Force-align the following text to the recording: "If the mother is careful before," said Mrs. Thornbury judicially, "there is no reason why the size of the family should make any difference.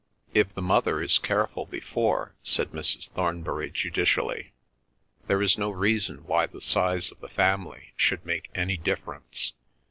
"If 0.33 0.51
the 0.55 0.63
mother 0.63 0.99
is 0.99 1.19
careful 1.19 1.67
before," 1.67 2.33
said 2.41 2.71
Mrs. 2.71 3.09
Thornbury 3.11 3.69
judicially, 3.69 4.51
"there 5.27 5.43
is 5.43 5.59
no 5.59 5.69
reason 5.69 6.25
why 6.25 6.47
the 6.47 6.59
size 6.59 7.11
of 7.11 7.19
the 7.19 7.29
family 7.29 7.93
should 7.97 8.25
make 8.25 8.49
any 8.55 8.77
difference. 8.77 9.53